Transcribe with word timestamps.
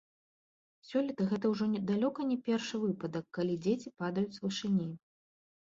Сёлета 0.91 1.27
гэта 1.33 1.45
ўжо 1.53 1.67
далёка 1.91 2.19
не 2.31 2.39
першы 2.49 2.75
выпадак, 2.87 3.25
калі 3.41 3.61
дзеці 3.69 3.95
падаюць 4.03 4.27
з 4.35 4.39
вышыні. 4.51 4.93